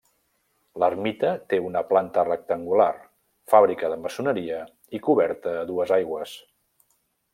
[0.83, 2.87] L'ermita té una planta rectangular,
[3.53, 4.63] fàbrica de maçoneria
[4.99, 6.35] i coberta a dues aigües.